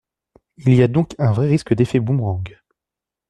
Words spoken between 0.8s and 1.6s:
a donc un vrai